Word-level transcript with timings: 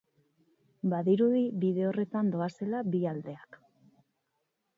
Badirudi 0.93 1.43
bide 1.65 1.85
horretan 1.91 2.33
doazela 2.37 2.81
bi 2.97 3.03
aldeak. 3.13 3.61